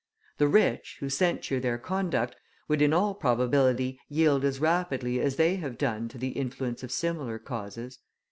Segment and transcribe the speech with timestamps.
[0.39, 2.35] The rich, who censure their conduct,
[2.67, 6.91] would in all probability yield as rapidly as they have done to the influence of
[6.91, 7.99] similar causes.